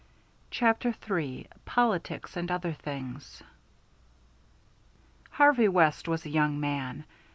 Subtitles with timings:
[0.49, 3.43] CHAPTER III POLITICS AND OTHER THINGS
[5.29, 7.05] Harvey West was a young man.